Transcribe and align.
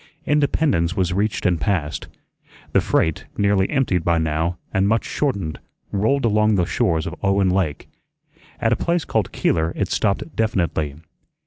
Independence 0.25 0.97
was 0.97 1.13
reached 1.13 1.45
and 1.45 1.61
passed; 1.61 2.07
the 2.71 2.81
freight, 2.81 3.25
nearly 3.37 3.69
emptied 3.69 4.03
by 4.03 4.17
now, 4.17 4.57
and 4.73 4.87
much 4.87 5.05
shortened, 5.05 5.59
rolled 5.91 6.25
along 6.25 6.55
the 6.55 6.65
shores 6.65 7.05
of 7.05 7.13
Owen 7.21 7.51
Lake. 7.51 7.87
At 8.59 8.73
a 8.73 8.75
place 8.75 9.05
called 9.05 9.31
Keeler 9.31 9.73
it 9.75 9.89
stopped 9.91 10.35
definitely. 10.35 10.95